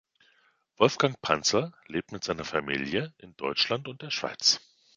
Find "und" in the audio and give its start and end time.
3.87-4.01